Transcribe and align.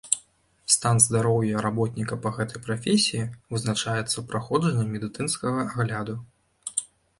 Стан 0.75 0.95
здароўя 1.05 1.61
работніка 1.65 2.17
па 2.23 2.29
гэтай 2.37 2.63
прафесіі 2.69 3.23
вызначаецца 3.57 4.25
праходжаннем 4.33 4.91
медыцынскага 4.97 5.69
агляду. 5.71 6.19